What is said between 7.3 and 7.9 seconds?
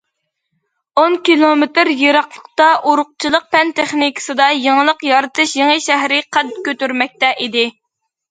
ئىدى.